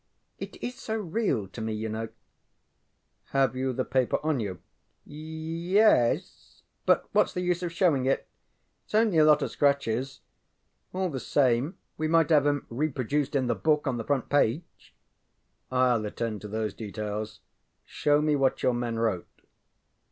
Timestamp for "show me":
17.85-18.35